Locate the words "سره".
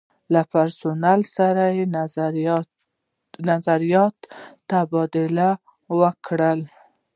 1.37-1.63